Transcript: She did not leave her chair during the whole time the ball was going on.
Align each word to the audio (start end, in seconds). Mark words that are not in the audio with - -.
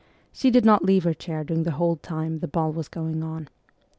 She 0.31 0.49
did 0.49 0.65
not 0.65 0.83
leave 0.83 1.03
her 1.03 1.13
chair 1.13 1.43
during 1.43 1.61
the 1.61 1.73
whole 1.77 1.95
time 1.97 2.39
the 2.39 2.47
ball 2.47 2.71
was 2.73 2.87
going 2.87 3.21
on. 3.23 3.49